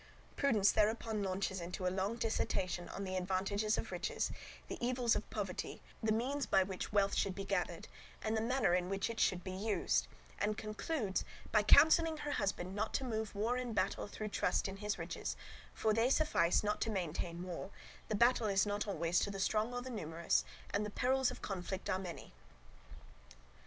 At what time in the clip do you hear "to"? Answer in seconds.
12.95-13.03, 16.81-16.89, 19.19-19.29